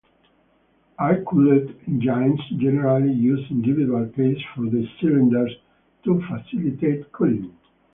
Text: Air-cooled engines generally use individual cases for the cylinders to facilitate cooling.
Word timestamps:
Air-cooled 0.99 1.75
engines 1.85 2.41
generally 2.57 3.11
use 3.13 3.45
individual 3.51 4.07
cases 4.07 4.41
for 4.55 4.61
the 4.65 4.83
cylinders 4.99 5.55
to 6.05 6.19
facilitate 6.23 7.11
cooling. 7.11 7.55